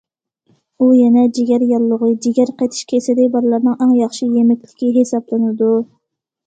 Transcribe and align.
ئۇ 0.77 0.87
يەنە 0.99 1.25
جىگەر 1.39 1.65
ياللۇغى، 1.73 2.09
جىگەر 2.27 2.53
قېتىش 2.63 2.83
كېسىلى 2.93 3.29
بارلارنىڭ 3.37 3.77
ئەڭ 3.79 3.93
ياخشى 4.01 4.35
يېمەكلىكى 4.35 4.93
ھېسابلىنىدۇ. 5.01 5.75